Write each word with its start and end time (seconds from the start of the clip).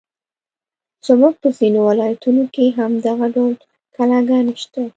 زموږ 1.07 1.33
په 1.41 1.49
ځینو 1.57 1.79
ولایتونو 1.89 2.43
کې 2.53 2.65
هم 2.77 2.91
دغه 3.07 3.25
ډول 3.35 3.53
کلاګانې 3.95 4.55
شته. 4.63 4.81